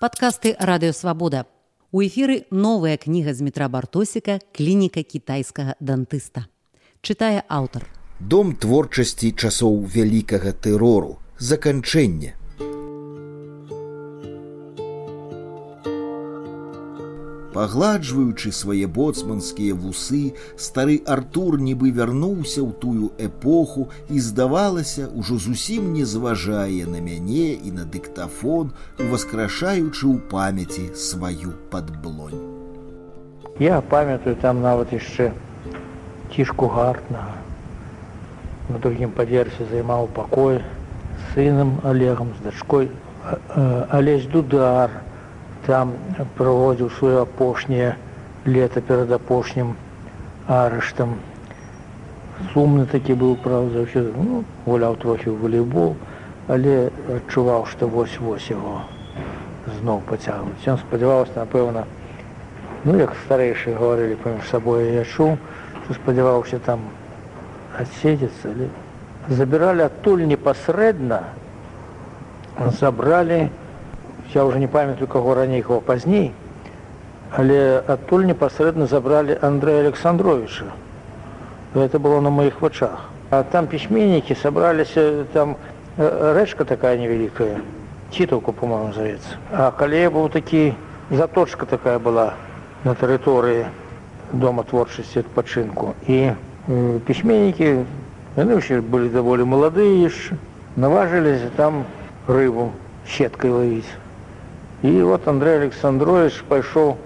Падкасты 0.00 0.56
радыёвабода. 0.58 1.44
У 1.92 2.00
эфіры 2.00 2.48
новая 2.50 2.96
кніга 2.96 3.34
з 3.36 3.44
метра 3.44 3.68
бартосіка 3.68 4.38
клініка 4.56 5.02
кітайскага 5.04 5.74
дантыста. 5.76 6.48
Чытае 7.04 7.44
аўтар. 7.52 7.84
Дом 8.16 8.56
творчасці 8.56 9.36
часоў 9.36 9.84
вялікага 9.84 10.56
тэрору, 10.56 11.20
заканчэнне. 11.36 12.32
Пагладжваючы 17.50 18.52
свае 18.54 18.86
боцманскія 18.86 19.74
вусы, 19.74 20.34
стары 20.54 21.00
Артур 21.02 21.58
нібы 21.58 21.90
вярнуўся 21.90 22.62
ў 22.62 22.70
тую 22.78 23.10
эпоху 23.18 23.90
і 24.06 24.22
здавалася, 24.22 25.10
ужо 25.10 25.34
зусім 25.34 25.90
не 25.92 26.06
зважае 26.06 26.86
на 26.86 27.02
мяне 27.02 27.58
і 27.58 27.74
на 27.74 27.82
дыктафон, 27.82 28.70
уваскрашаючы 29.02 30.06
ў 30.06 30.22
памяці 30.30 30.94
сваю 30.94 31.58
падблонь. 31.74 32.38
Я 33.58 33.82
памятаю 33.82 34.38
там 34.38 34.62
нават 34.62 34.94
яшчэ 34.94 35.32
цішку 36.30 36.70
гартнага. 36.70 37.34
На 38.70 38.78
другім 38.78 39.10
паверсе 39.10 39.66
займаў 39.74 40.06
пакой 40.14 40.62
сынам 41.34 41.80
Олегам 41.82 42.30
з 42.38 42.46
дачкой 42.46 42.90
Алесь 43.90 44.30
Дудар, 44.30 45.02
там 45.70 45.92
праводзіў 46.34 46.90
сваё 46.98 47.22
апошняе 47.22 47.94
лета 48.44 48.80
перад 48.80 49.12
апошнім 49.14 49.68
арыштам 50.50 51.12
сумны 52.52 52.86
такі 52.90 53.14
быў 53.20 53.36
праўда 53.44 53.84
ўсё 53.86 54.02
ну, 54.16 54.42
гуляў 54.66 54.98
трохі 54.98 55.30
ў 55.30 55.36
волейбол 55.38 55.94
але 56.50 56.90
адчуваў 57.18 57.68
што 57.70 57.86
вось 57.86 58.18
вось 58.18 58.50
яго 58.50 58.82
зноў 59.78 60.02
пацягнуць. 60.10 60.66
Ён 60.66 60.82
спадзяваўся 60.82 61.38
напэўна 61.38 61.86
ну 62.82 62.98
як 62.98 63.14
старэйшыя 63.22 63.78
гаварылі 63.78 64.18
паміж 64.26 64.50
сабой 64.50 64.90
я 64.90 65.06
чуў 65.06 65.36
што 65.84 65.98
спадзяваўся 66.02 66.58
там 66.66 66.82
адседзецца 67.78 68.56
але 68.56 68.70
забіралі 69.38 69.86
адтуль 69.86 70.26
непасрэдна 70.34 71.22
забралі 72.82 73.44
я 74.34 74.44
уже 74.44 74.58
не 74.58 74.66
памятаю 74.66 75.08
каго 75.08 75.34
раней 75.34 75.62
кого 75.62 75.80
пазней 75.80 76.32
але 77.30 77.82
адтуль 77.86 78.26
непасрэдна 78.26 78.86
забралі 78.86 79.38
андрея 79.40 79.80
александровича. 79.86 80.64
Это 81.74 82.00
было 82.00 82.20
на 82.20 82.30
моих 82.30 82.60
вачах 82.60 83.10
а 83.30 83.42
там 83.42 83.66
пісьменнікі 83.66 84.34
сабраліся 84.34 85.24
там 85.32 85.56
рэчка 85.96 86.64
такая 86.64 86.98
невялікая 86.98 87.60
цітаўку 88.10 88.52
по-моему 88.52 88.92
зовецца 88.92 89.38
а 89.52 89.70
калі 89.70 90.08
быў 90.08 90.28
такі 90.34 90.74
заточка 91.10 91.66
такая 91.66 91.98
была 91.98 92.34
на 92.84 92.94
тэрыторыі 92.94 93.66
дома 94.32 94.64
творчасці 94.66 95.22
адпачынку 95.22 95.94
і 96.10 96.34
пісьменнікі 97.06 97.86
яны 98.36 98.58
ўсе 98.58 98.82
былі 98.82 99.14
даволі 99.14 99.46
маладыя 99.46 100.10
яшчэ 100.10 100.34
наважыліся 100.74 101.54
там 101.54 101.84
рыбу 102.26 102.70
сеткай 103.06 103.50
лавіць 103.50 104.09
И 104.82 105.02
вот 105.02 105.28
Андрей 105.28 105.56
Александрович 105.56 106.42
пошел, 106.48 106.96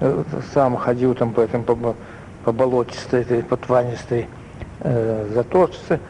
э, 0.00 0.22
сам 0.54 0.76
ходил 0.76 1.14
там 1.14 1.32
по 1.32 1.42
этим 1.42 1.64
по, 1.64 1.94
по 2.44 2.52
болотистой, 2.52 3.22
этой 3.22 3.42
потванистой 3.42 4.26
э, 4.80 5.28
заточце. 5.34 6.00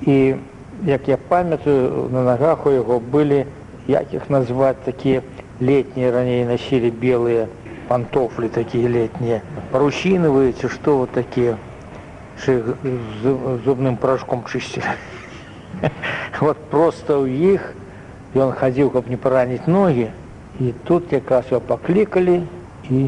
И, 0.00 0.40
как 0.84 1.06
я 1.06 1.18
памятаю, 1.18 2.08
на 2.10 2.24
ногах 2.24 2.66
у 2.66 2.70
его 2.70 2.98
были, 2.98 3.46
як 3.86 4.12
их 4.12 4.28
назвать, 4.28 4.82
такие 4.84 5.22
летние, 5.60 6.10
ранее 6.10 6.44
носили 6.44 6.90
белые 6.90 7.48
пантофли 7.88 8.48
такие 8.48 8.88
летние, 8.88 9.42
парусиновые, 9.70 10.54
что 10.68 10.98
вот 10.98 11.10
такие, 11.12 11.58
что 12.40 12.76
зубным 13.64 13.96
порошком 13.96 14.44
чистили. 14.50 14.84
Вот 16.40 16.56
просто 16.70 17.18
у 17.18 17.26
них, 17.26 17.74
и 18.32 18.38
он 18.38 18.52
ходил, 18.52 18.90
как 18.90 19.08
не 19.08 19.16
поранить 19.16 19.66
ноги, 19.66 20.10
І 20.60 20.72
тут 20.84 21.12
якраз 21.12 21.44
його 21.50 21.60
покликали 21.60 22.42
і 22.90 23.06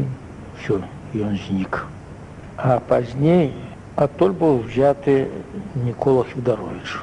все, 0.59 0.73
ён 1.15 1.39
знік. 1.47 1.85
А 2.57 2.79
пазней 2.79 3.53
адтуль 3.95 4.33
быў 4.33 4.65
взяты 4.65 5.27
Нікола 5.85 6.23
Федарович. 6.23 7.01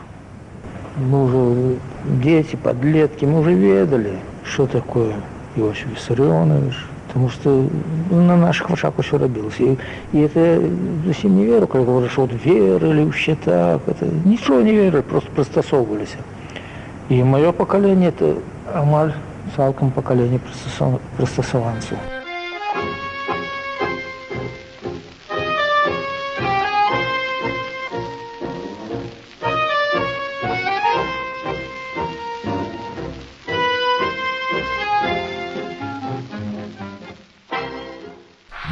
Мы 0.99 1.25
уже 1.25 1.77
дети, 2.23 2.57
подлетки, 2.57 3.25
мы 3.25 3.41
уже 3.41 3.55
ведали, 3.55 4.19
что 4.45 4.67
такое 4.67 5.15
Иосиф 5.57 5.87
Виссарионович, 5.95 6.75
потому 7.07 7.29
что 7.29 7.69
на 8.11 8.37
наших 8.37 8.71
вачах 8.71 8.95
все 8.99 9.19
робилось. 9.19 9.61
И, 9.61 9.79
и 10.13 10.21
это 10.21 10.63
совсем 11.07 11.37
не 11.37 11.45
верю, 11.45 11.67
когда 11.67 11.87
говорят, 11.87 12.11
что 12.11 12.23
вот 12.23 12.33
верили 12.45 13.05
в 13.05 13.15
счетах, 13.15 13.83
это 13.87 14.07
ничего 14.25 14.61
не 14.61 14.73
верили, 14.73 15.01
просто 15.01 15.31
пристосовывались. 15.31 16.15
И 17.09 17.23
мое 17.23 17.53
поколение 17.53 18.09
это 18.09 18.37
амаль 18.75 19.15
цалкам 19.57 19.91
пакалення 19.91 20.41
прыстасаванцаў. 21.17 21.99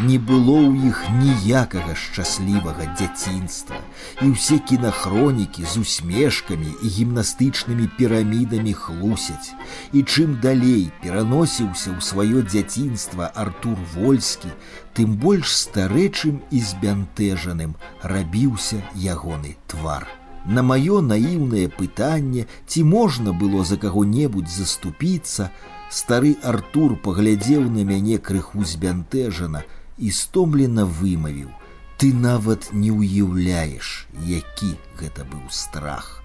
Не 0.09 0.19
было 0.19 0.57
ў 0.65 0.89
іх 0.89 0.99
ніякага 1.21 1.93
шчаслівага 1.93 2.87
дзяцінства. 2.97 3.77
І 4.25 4.33
ўсе 4.33 4.59
кінахронікі 4.71 5.69
з 5.69 5.85
усмешкамі 5.85 6.73
і 6.73 6.93
гімнастычнымі 6.97 7.89
пірамідамі 7.99 8.73
хлусяць. 8.73 9.53
І 9.93 10.05
чым 10.09 10.41
далей 10.41 10.89
пераносіўся 11.05 11.93
ў 11.93 12.01
сваё 12.01 12.45
дзяцінства 12.49 13.29
артур 13.35 13.77
вольскі 13.95 14.53
тым 14.97 15.19
больш 15.21 15.53
старэчым 15.53 16.41
і 16.51 16.59
збянтэжаным 16.73 17.77
рабіўся 18.03 18.81
ягоны 18.97 19.57
твар. 19.69 20.09
На 20.49 20.65
маё 20.65 21.01
наіўнае 21.05 21.69
пытанне 21.69 22.47
ці 22.65 22.85
можна 22.89 23.37
было 23.37 23.65
за 23.69 23.77
каго-небудзь 23.77 24.57
заступіцца 24.57 25.51
стары 25.93 26.37
артур 26.43 26.97
паглядзеў 27.05 27.69
на 27.75 27.85
мяне 27.91 28.17
крыху 28.17 28.65
збянтэжана 28.65 29.65
і 29.99 30.11
стомлена 30.11 30.85
вымавіў: 30.85 31.51
Ты 31.99 32.15
нават 32.15 32.71
не 32.73 32.91
ўяўляеш, 32.95 34.07
які 34.23 34.75
гэта 35.01 35.27
быў 35.27 35.45
страх. 35.51 36.23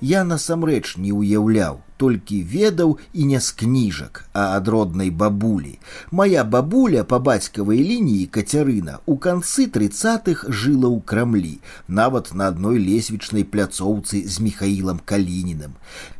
Я 0.00 0.22
насамрэч 0.22 0.94
не 0.96 1.10
ўяўляў, 1.10 1.82
толькі 1.98 2.42
ведаў 2.46 2.98
і 3.12 3.24
не 3.26 3.40
з 3.42 3.50
кніжак, 3.60 4.24
а 4.32 4.54
ад 4.56 4.68
роднай 4.70 5.10
бабулі. 5.10 5.78
Мая 6.10 6.44
бабуля 6.44 7.02
па 7.02 7.18
бацькавай 7.18 7.82
лініі 7.82 8.30
кацярына 8.30 9.00
у 9.06 9.18
канцы 9.18 9.66
тридцатых 9.66 10.46
жыла 10.48 10.88
ў 10.94 11.02
крамлі, 11.02 11.58
нават 11.88 12.30
на 12.32 12.48
адной 12.54 12.78
лесвічнай 12.78 13.42
пляцоўцы 13.42 14.22
з 14.22 14.38
михаілам 14.38 15.02
калінінам. 15.04 15.74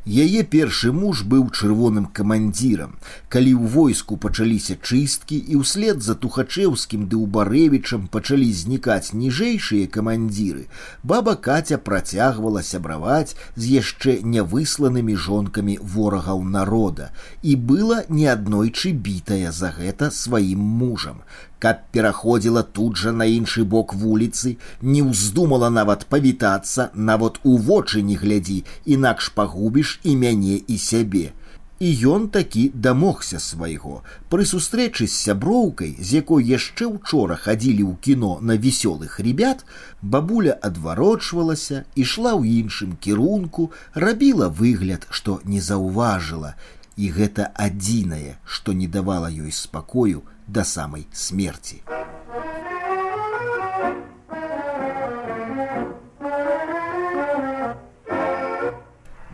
Яе 0.08 0.42
першы 0.42 0.90
муж 0.90 1.22
быў 1.22 1.46
чырвоным 1.52 2.10
камандзірам. 2.18 2.96
Калі 3.28 3.52
ў 3.54 3.70
войску 3.76 4.16
пачаліся 4.16 4.74
чысткі 4.80 5.36
і 5.36 5.62
ўслед 5.62 6.02
за 6.02 6.16
тухачеўскім 6.18 7.06
ды 7.12 7.20
ўбарэвічам 7.22 8.08
пачалі 8.08 8.48
знікаць 8.50 9.12
ніжэйшыя 9.12 9.86
камандзіры, 9.86 10.66
баба 11.04 11.36
Каця 11.36 11.78
працягвала 11.78 12.64
сябраваць 12.64 13.36
з 13.54 13.67
яшчэ 13.72 14.18
нявысланымі 14.34 15.14
жонкамі 15.24 15.76
ворагаў 15.94 16.42
народа 16.56 17.10
і 17.42 17.54
была 17.70 17.98
неаднойчы 18.08 18.92
бітая 18.92 19.52
за 19.52 19.70
гэта 19.78 20.10
сваім 20.10 20.58
мужам. 20.58 21.22
Каб 21.58 21.82
пераходзіла 21.92 22.62
тут 22.62 22.96
жа 22.96 23.12
на 23.12 23.26
іншы 23.26 23.64
бок 23.64 23.94
вуліцы, 23.94 24.56
не 24.80 25.02
ўздумала 25.02 25.70
нават 25.70 26.06
павітацца, 26.06 26.90
нават 26.94 27.40
у 27.42 27.56
вочы 27.56 28.02
не 28.02 28.16
глядзі, 28.16 28.62
інакш 28.86 29.32
пагубіш 29.34 29.98
і 30.04 30.14
мяне 30.16 30.62
і 30.66 30.78
сябе 30.78 31.32
і 31.80 31.88
ён 32.10 32.28
такі 32.28 32.70
дамогся 32.74 33.38
свайго. 33.38 34.02
Пры 34.30 34.46
сустрэчы 34.46 35.06
з 35.06 35.14
сяброўкай 35.14 35.94
з 35.98 36.20
якой 36.20 36.42
яшчэ 36.44 36.90
учора 36.90 37.38
хадзілі 37.38 37.84
ў 37.86 37.94
кіно 38.02 38.32
на 38.42 38.58
весёлых 38.58 39.20
ребят 39.22 39.62
бабуля 40.02 40.58
адварочвалася 40.70 41.84
ішла 41.94 42.34
ў 42.34 42.66
іншым 42.66 42.98
кірунку 42.98 43.70
рабіла 43.94 44.50
выгляд 44.50 45.06
што 45.10 45.40
не 45.44 45.62
заўважыла. 45.62 46.56
І 46.98 47.14
гэта 47.14 47.46
адзінае 47.54 48.42
што 48.44 48.74
не 48.74 48.90
давала 48.90 49.30
ёй 49.30 49.54
спакою 49.54 50.26
да 50.48 50.64
самай 50.64 51.06
смерти 51.12 51.84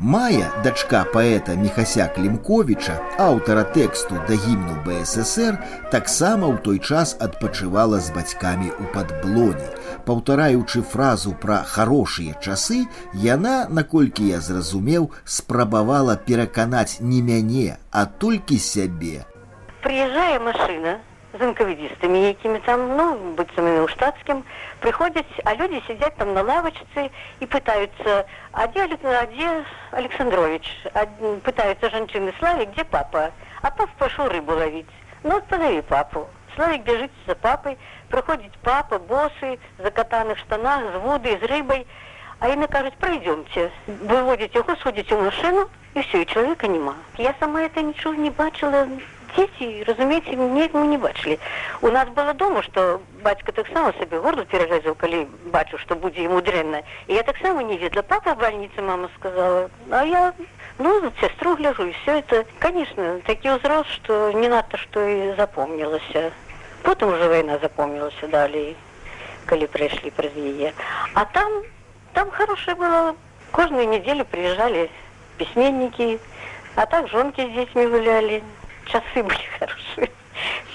Мая, 0.04 0.52
дачка 0.62 0.98
паэта 1.08 1.54
Мехася 1.56 2.04
Клімковіча, 2.12 2.94
аўтара 3.26 3.62
тэксту 3.76 4.18
да 4.28 4.36
гімну 4.36 4.74
БССР, 4.84 5.56
таксама 5.94 6.44
ў 6.52 6.60
той 6.60 6.76
час 6.76 7.14
адпачывала 7.24 8.00
з 8.04 8.12
бацькамі 8.12 8.68
ў 8.68 8.84
падблоне. 8.92 9.64
Паўтараючы 10.04 10.84
фразу 10.84 11.32
пра 11.32 11.62
хорошыя 11.64 12.36
часы, 12.36 12.84
яна, 13.16 13.64
наколькі 13.72 14.28
я 14.28 14.44
зразумеў, 14.44 15.08
спрабавала 15.24 16.20
пераканаць 16.20 17.00
не 17.00 17.24
мяне, 17.24 17.80
а 17.88 18.04
толькі 18.04 18.60
сябе. 18.60 19.24
Прыязджае 19.88 20.36
машына 20.52 20.98
з 21.38 21.42
інкавідістамі, 21.42 22.26
якімі 22.26 22.58
там 22.64 22.96
ну 22.96 23.34
быццам 23.34 23.66
у 23.82 23.88
штатскім 23.88 24.42
прыходзяць, 24.80 25.40
а 25.44 25.54
людзі 25.54 25.82
сядзяць 25.86 26.14
там 26.18 26.34
на 26.34 26.42
лавачцы 26.42 27.10
і 27.40 27.44
пытаюцца, 27.46 28.24
а 28.52 28.66
дзе 28.70 28.86
а 28.86 29.26
дзе 29.26 29.48
Александрович, 29.90 30.70
пытаюцца 31.42 31.90
жанчыны 31.90 32.32
славік, 32.38 32.70
дзе 32.78 32.84
папа, 32.84 33.30
а 33.62 33.70
пап 33.70 33.90
пашоў 33.98 34.30
рыбу 34.30 34.54
лавіць. 34.54 34.94
Ну 35.24 35.40
падаві 35.50 35.82
папу. 35.82 36.26
Славік 36.54 36.84
бяжыць 36.86 37.26
за 37.26 37.34
папай, 37.34 37.76
прыходзіць 38.10 38.54
папа, 38.62 38.98
босы, 38.98 39.58
закатаных 39.78 40.38
штанах, 40.38 40.86
з 40.92 41.00
воды, 41.02 41.38
з 41.42 41.50
рыбай, 41.50 41.86
а 42.38 42.48
яны 42.48 42.68
кажуць, 42.68 42.94
пройдемте, 43.00 43.72
выводзяць 43.88 44.54
яго, 44.54 44.76
сходзяць 44.76 45.10
у 45.10 45.18
машыну, 45.18 45.66
і 45.94 46.00
все, 46.00 46.22
і 46.22 46.30
чалавека 46.30 46.68
няма. 46.68 46.94
Я 47.18 47.34
сама 47.40 47.62
это 47.62 47.82
нічого 47.82 48.14
не 48.14 48.30
бачыла, 48.30 48.86
дзеці 49.36 49.84
разумееце 49.84 50.36
неяк 50.36 50.74
мы 50.74 50.86
не 50.86 50.98
бачылі 50.98 51.38
у 51.82 51.88
нас 51.88 52.08
было 52.08 52.34
дома 52.34 52.62
что 52.62 53.00
бацька 53.22 53.52
таксама 53.52 53.92
сабе 53.98 54.20
горду 54.20 54.44
перарэзаў 54.46 54.94
калі 54.94 55.26
бачу 55.50 55.78
что 55.78 55.96
будзе 55.96 56.24
ему 56.24 56.40
дрэнна 56.40 56.82
і 57.08 57.14
я 57.14 57.22
таксама 57.22 57.62
не 57.62 57.76
ведла 57.78 58.02
папа 58.02 58.34
в 58.34 58.38
больнице 58.38 58.82
мама 58.82 59.08
сказала. 59.18 59.70
А 59.90 60.04
я 60.04 60.32
ну 60.78 61.12
сестру 61.20 61.54
гляжу 61.54 61.86
і 61.86 61.94
все 62.02 62.18
это. 62.18 62.44
Конечно 62.60 63.20
такі 63.26 63.58
ўзрост 63.58 63.90
что 63.90 64.32
не 64.32 64.48
надто 64.48 64.76
что 64.76 65.02
і 65.02 65.34
запомнілася 65.36 66.30
потым 66.82 67.14
уже 67.14 67.28
война 67.28 67.58
запомнілася 67.58 68.26
далей 68.28 68.76
калі 69.46 69.66
прыйшлі 69.66 70.10
праз 70.10 70.32
яе 70.36 70.72
а 71.14 71.24
там 71.24 71.62
там 72.12 72.30
хорошее 72.30 72.76
было. 72.76 73.16
Кожную 73.50 73.88
неделю 73.88 74.24
приезжали 74.24 74.90
письменники 75.38 76.18
а 76.76 76.86
так 76.86 77.08
жонки 77.08 77.40
с 77.40 77.50
детьми 77.54 77.86
гуляли 77.86 78.42
часы 78.86 79.22
былі 79.28 79.46
хорошие. 79.58 80.08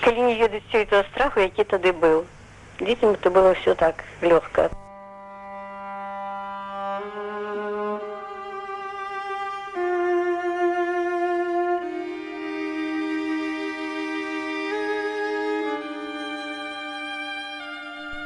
Калі 0.01 0.21
не 0.21 0.35
ведаць 0.35 0.63
все 0.69 0.83
этого 0.83 1.03
страху 1.11 1.39
які 1.39 1.63
тады 1.63 1.91
быў 1.93 2.25
дзецям 2.79 3.11
это 3.11 3.29
было 3.29 3.53
все 3.55 3.75
так 3.75 4.03
лёгка 4.21 4.69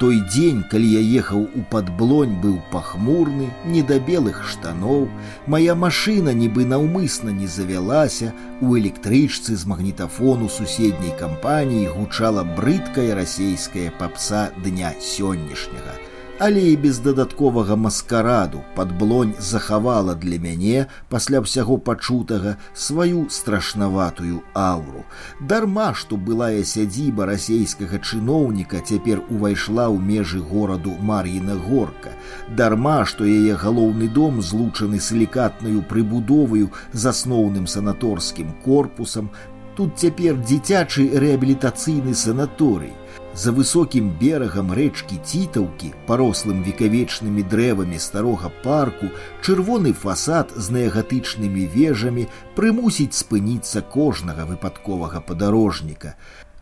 той 0.03 0.21
дзень, 0.31 0.63
калі 0.71 0.89
я 0.95 1.03
ехаў 1.21 1.47
у 1.59 1.63
падблонь 1.71 2.37
быў 2.43 2.59
пахмурны, 2.73 3.49
не 3.67 3.83
да 3.83 3.99
белых 3.99 4.45
штаноў, 4.47 5.09
моя 5.47 5.75
машына 5.75 6.35
нібы 6.43 6.67
наўмысна 6.73 7.35
не 7.35 7.51
завялася, 7.51 8.33
у 8.61 8.79
электрычцы 8.79 9.57
з 9.59 9.67
магнітафону 9.67 10.49
суседняй 10.49 11.17
кампаніі 11.19 11.95
гучала 11.97 12.45
брыдкая 12.45 13.15
расейская 13.19 13.91
папса 13.99 14.51
дня 14.63 14.95
сённяшняга 15.03 15.99
Але 16.40 16.62
і 16.72 16.78
без 16.78 17.00
дадатковага 17.00 17.76
маскараду 17.76 18.64
падблонь 18.76 19.34
захавала 19.40 20.16
для 20.16 20.40
мяне 20.40 20.88
пасля 21.10 21.42
ўсяго 21.46 21.78
пачутага 21.78 22.56
сваю 22.74 23.30
страшнаватую 23.30 24.42
аўру. 24.54 25.06
Дарма, 25.40 25.94
што 25.94 26.18
былая 26.18 26.64
сядзіба 26.64 27.30
расійскага 27.30 28.02
чыноўніка 28.02 28.82
цяпер 28.82 29.22
увайшла 29.30 29.88
ў 29.94 30.02
межы 30.02 30.42
гораду 30.42 30.98
Мар'іна 31.00 31.56
горка. 31.56 32.18
Дарма, 32.50 33.06
што 33.06 33.30
яе 33.30 33.54
галоўны 33.54 34.10
дом 34.10 34.42
злучаны 34.42 35.00
сілікатнаю 35.00 35.86
прыбудоваю 35.86 36.72
з 36.94 37.04
асноўным 37.14 37.68
санаторскім 37.68 38.58
корпусам, 38.66 39.30
тут 39.78 39.98
цяпер 39.98 40.38
дзіцячы 40.42 41.10
рэабілітацыйны 41.14 42.14
санаторый 42.14 42.94
за 43.36 43.52
высокім 43.52 44.14
берагам 44.22 44.70
рэчкі 44.78 45.18
цітаўкі 45.26 45.90
парослым 46.06 46.62
векавечнымі 46.68 47.42
дрэвамі 47.50 47.98
старога 47.98 48.52
парку 48.64 49.10
чырвоны 49.42 49.94
фасад 49.94 50.54
з 50.56 50.70
неагатычнымі 50.78 51.66
вежамі 51.74 52.28
прымусіць 52.54 53.18
спыніцца 53.18 53.82
кожнага 53.82 54.46
выпадковага 54.46 55.22
падарожніка 55.26 56.14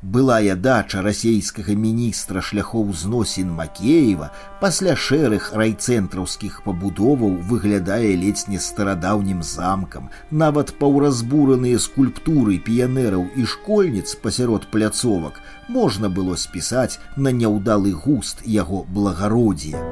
былая 0.02 0.56
дача 0.56 1.02
расійскага 1.06 1.76
міністра 1.78 2.42
шляхоў 2.42 2.90
зносін 3.02 3.52
макеева 3.58 4.32
пасля 4.62 4.96
шэрых 4.98 5.52
райцэнтраўскіх 5.62 6.64
пабудоваў 6.66 7.38
выглядае 7.52 8.18
ледзь 8.24 8.48
не 8.50 8.58
старадаўнім 8.58 9.46
замкам 9.46 10.10
нават 10.44 10.74
паўразбураныя 10.82 11.78
скульптуры 11.86 12.58
піянераў 12.66 13.30
і 13.38 13.46
школьніц 13.54 14.18
пасярод 14.26 14.70
пляцовак 14.74 15.42
можна 15.70 16.10
было 16.10 16.36
спісаць 16.36 16.98
на 17.16 17.30
няўдалы 17.30 17.94
густ 17.94 18.42
яго 18.46 18.86
благароддзя. 18.90 19.91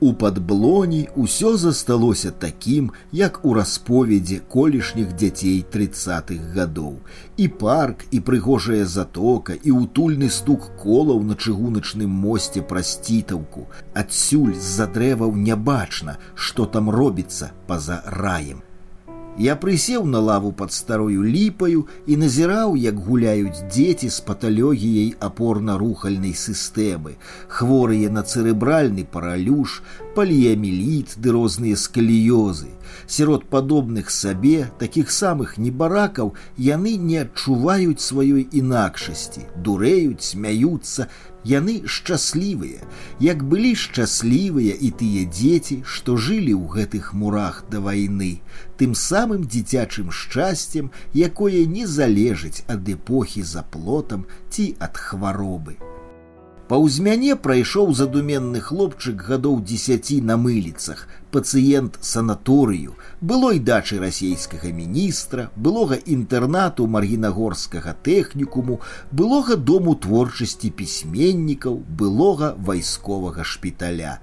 У 0.00 0.12
падблоні 0.20 1.00
ўсё 1.12 1.56
засталося 1.60 2.30
такім, 2.30 2.86
як 3.12 3.40
у 3.44 3.52
расповедзе 3.52 4.38
колішніх 4.54 5.12
дзяцей 5.12 5.60
тридцатых 5.74 6.40
гадоў. 6.54 6.94
І 7.36 7.48
парк, 7.48 8.06
і 8.10 8.20
прыгожая 8.24 8.86
затока, 8.86 9.58
і 9.60 9.76
утульны 9.76 10.30
стук 10.32 10.70
колаў 10.80 11.20
на 11.20 11.36
чыгуначным 11.36 12.08
мосце 12.08 12.64
праз 12.64 12.96
цітаўку. 13.04 13.68
Адсюль 13.92 14.56
з-за 14.56 14.88
дрэваў 14.96 15.36
нябачна, 15.36 16.16
што 16.34 16.64
там 16.64 16.88
робіцца 16.88 17.52
па-за 17.68 18.00
раем. 18.06 18.64
Я 19.38 19.54
прысеў 19.56 20.04
на 20.04 20.20
лаву 20.20 20.50
пад 20.52 20.72
старою 20.72 21.22
ліпаю 21.22 21.86
і 22.06 22.16
назіраў, 22.16 22.74
як 22.76 22.98
гуляюць 22.98 23.62
дзеці 23.70 24.10
з 24.10 24.18
паталогіяй 24.26 25.14
апорна-рухальнай 25.20 26.34
сістэмы, 26.34 27.14
хворыя 27.48 28.10
на 28.10 28.26
цэрэбральны 28.26 29.06
паралюш, 29.06 29.82
паліяміліт 30.14 31.16
ды 31.22 31.32
розныя 31.36 31.76
скаліёзы. 31.76 32.70
Сярод 33.06 33.46
падобных 33.50 34.10
сабе, 34.10 34.70
такіх 34.78 35.10
самых 35.10 35.58
небаракаў, 35.58 36.34
яны 36.58 36.96
не 36.96 37.18
адчуваюць 37.22 38.02
сваёй 38.02 38.46
інакшасці, 38.50 39.46
дурэюць, 39.56 40.22
смяюцца, 40.22 41.08
яны 41.44 41.82
шчаслівыя, 41.86 42.84
як 43.20 43.44
былі 43.44 43.74
шчаслівыя 43.74 44.74
і 44.76 44.90
тыя 45.02 45.24
дзеці, 45.26 45.82
што 45.84 46.16
жылі 46.16 46.54
ў 46.54 46.66
гэтых 46.76 47.12
мурах 47.14 47.64
да 47.70 47.80
вайны, 47.80 48.40
тым 48.76 48.94
самым 48.94 49.46
дзіцячым 49.46 50.10
шчасцем, 50.10 50.90
якое 51.14 51.64
не 51.66 51.86
залежыць 51.86 52.64
ад 52.68 52.88
эпохі 52.88 53.42
за 53.42 53.62
плотам 53.62 54.26
ці 54.50 54.74
ад 54.78 54.96
хваробы. 54.96 55.80
Паўз 56.70 56.96
мяне 57.02 57.34
прайшоў 57.34 57.88
задуменны 57.98 58.60
хлопчык 58.62 59.22
гадоў 59.28 59.56
дзесяці 59.66 60.18
на 60.26 60.36
мыліцах, 60.38 61.00
пацыент 61.34 61.96
санаторыю, 62.08 62.92
былой 63.20 63.58
дачы 63.58 63.98
расійскага 63.98 64.70
міністра, 64.76 65.48
былога 65.56 65.98
інтэрнату 66.16 66.86
маргінагорскага 66.86 67.96
тэхнікуму, 68.08 68.78
былога 69.10 69.56
дому 69.56 69.96
творчасці 70.04 70.70
пісьменнікаў, 70.82 71.80
былога 72.02 72.52
вайсковага 72.70 73.42
шпіталя. 73.42 74.20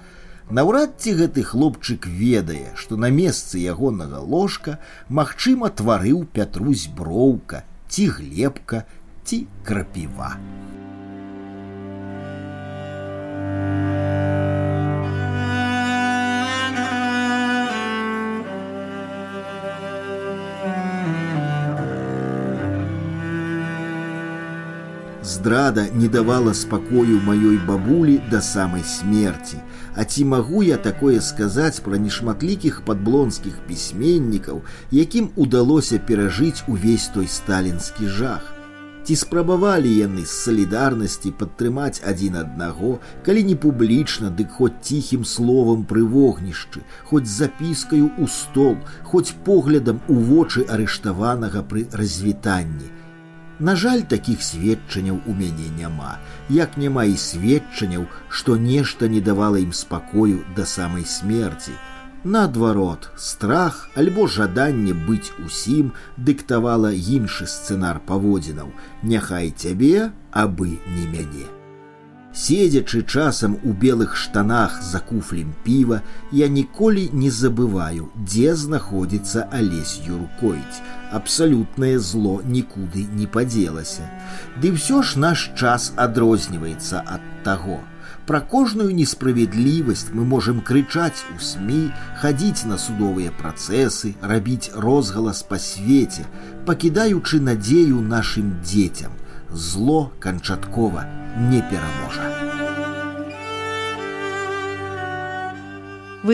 Наўрад 0.48 0.96
ці 1.04 1.18
гэты 1.20 1.44
хлопчык 1.44 2.08
ведае, 2.08 2.72
што 2.80 2.96
на 2.96 3.12
месцы 3.12 3.60
ягонага 3.60 4.24
ложка 4.24 4.78
магчыма 5.10 5.68
тварыў 5.68 6.24
пятрусь 6.32 6.88
броўка, 6.88 7.66
ці 7.92 8.08
глебка, 8.08 8.86
ці 9.28 9.44
крапіва. 9.68 10.38
Здрада 25.28 25.88
не 25.94 26.08
давала 26.08 26.54
спакою 26.54 27.20
маёй 27.20 27.60
бабулі 27.68 28.20
да 28.32 28.42
самай 28.42 28.84
смерти. 28.84 29.62
А 29.96 30.06
ці 30.06 30.26
магу 30.26 30.64
я 30.64 30.78
такое 30.78 31.22
сказаць 31.22 31.80
пра 31.84 31.98
нешматлікіх 31.98 32.82
падблонскіх 32.86 33.60
пісьменнікаў, 33.68 34.62
якім 34.92 35.32
удалося 35.36 36.00
перажыць 36.00 36.64
увесь 36.68 37.10
той 37.14 37.28
сталінскі 37.28 38.08
жах. 38.08 38.54
Ці 39.08 39.16
спрабавалі 39.16 39.88
яны 39.88 40.24
з 40.28 40.34
салідарнасці 40.36 41.32
падтрымаць 41.40 42.04
адзін 42.12 42.36
аднаго, 42.44 42.98
калі 43.24 43.44
не 43.50 43.56
публічна, 43.56 44.32
дык 44.40 44.52
хоць 44.60 44.84
ціхім 44.84 45.24
словам 45.24 45.86
пры 45.88 46.04
вогнішчы, 46.04 46.84
хоць 47.08 47.32
запіскаю 47.32 48.12
ў 48.20 48.28
стол, 48.28 48.76
хоць 49.08 49.32
поглядам 49.48 50.04
у 50.12 50.20
вочы 50.20 50.68
арыштаванага 50.68 51.64
пры 51.64 51.88
развітанні. 52.04 52.92
На 53.60 53.76
жаль, 53.76 54.04
такіх 54.06 54.44
сведчанняў 54.46 55.22
у 55.26 55.34
мяне 55.34 55.70
няма, 55.78 56.18
як 56.54 56.78
няма 56.78 57.06
і 57.10 57.18
сведчанняў, 57.18 58.06
што 58.30 58.56
нешта 58.56 59.10
не 59.10 59.22
давала 59.22 59.58
ім 59.58 59.74
спакою 59.74 60.44
да 60.56 60.66
самай 60.66 61.06
смерці, 61.06 61.74
Наадварот, 62.24 63.10
страх 63.16 63.90
альбо 63.96 64.28
жаданне 64.28 64.94
быць 64.94 65.32
усім 65.46 65.94
дыктавала 66.18 66.92
іншы 66.92 67.48
сцэнар 67.48 68.02
паводзінаў, 68.10 68.74
няхай 69.04 69.54
цябе, 69.54 70.10
абы 70.34 70.74
не 70.98 71.06
мяне. 71.14 71.48
Седзячы 72.38 73.02
часам 73.02 73.58
у 73.64 73.72
белых 73.74 74.16
штанах 74.16 74.84
за 74.84 75.00
куфлем 75.00 75.56
піва, 75.64 76.04
я 76.32 76.48
ніколі 76.48 77.10
не 77.12 77.32
забываю, 77.34 78.12
дзе 78.14 78.54
знаходзіцца 78.54 79.48
алесь 79.50 79.96
юркоіць. 80.06 80.78
Абсалютнае 81.18 81.98
зло 81.98 82.36
нікуды 82.46 83.08
не 83.10 83.26
падзелася. 83.26 84.06
Ды 84.62 84.70
ўсё 84.78 85.02
ж 85.02 85.18
наш 85.18 85.50
час 85.58 85.90
адрозніваецца 85.98 87.02
ад 87.02 87.26
таго. 87.42 87.82
Про 88.30 88.42
кожную 88.42 88.94
несправедливость 88.94 90.14
мы 90.14 90.24
можем 90.24 90.62
кричать 90.62 91.26
у 91.36 91.42
СМИ, 91.42 91.90
ходить 92.22 92.66
на 92.70 92.78
судовые 92.78 93.34
процессы, 93.34 94.14
рабіць 94.22 94.70
розгалас 94.76 95.42
по 95.42 95.58
свете, 95.58 96.30
покидаючы 96.68 97.42
надею 97.42 98.02
нашим 98.02 98.60
детям. 98.62 99.14
Зло 99.50 100.12
канчаткова 100.20 101.27
не 101.38 101.62
пераможа. 101.62 102.34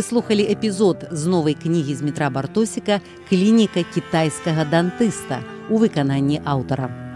Слухали 0.01 0.41
эпізод 0.41 1.07
з 1.12 1.25
новай 1.25 1.53
кнігі 1.53 1.95
з 1.95 2.01
метра 2.01 2.29
бартосіка 2.29 3.01
клініка 3.29 3.83
кітайскага 3.83 4.65
дантыста 4.65 5.43
у 5.69 5.77
выкананні 5.77 6.41
аўтара. 6.45 7.12